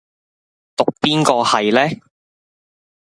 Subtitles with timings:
[0.77, 2.01] 讀邊個系呢？